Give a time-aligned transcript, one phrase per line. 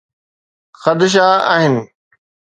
[0.81, 1.75] خدشا آهن.